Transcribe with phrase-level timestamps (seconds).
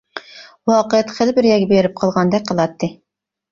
[0.71, 2.93] ۋاقىت خېلى بىر يەرگە بېرىپ قالغاندەك قىلاتتى.